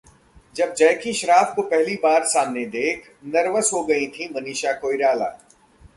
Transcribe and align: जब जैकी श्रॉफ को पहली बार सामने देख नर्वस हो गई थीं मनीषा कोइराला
जब 0.55 0.73
जैकी 0.73 1.13
श्रॉफ 1.13 1.53
को 1.55 1.61
पहली 1.63 1.95
बार 1.95 2.23
सामने 2.23 2.65
देख 2.65 3.03
नर्वस 3.25 3.69
हो 3.73 3.83
गई 3.83 4.07
थीं 4.07 4.29
मनीषा 4.29 4.71
कोइराला 4.73 5.29